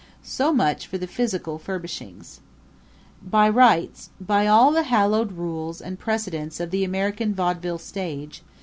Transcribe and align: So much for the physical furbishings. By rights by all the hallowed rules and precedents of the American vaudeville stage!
So 0.23 0.51
much 0.51 0.87
for 0.87 0.97
the 0.97 1.05
physical 1.05 1.59
furbishings. 1.59 2.39
By 3.21 3.47
rights 3.47 4.09
by 4.19 4.47
all 4.47 4.71
the 4.71 4.81
hallowed 4.81 5.33
rules 5.33 5.79
and 5.79 5.99
precedents 5.99 6.59
of 6.59 6.71
the 6.71 6.83
American 6.83 7.35
vaudeville 7.35 7.77
stage! 7.77 8.41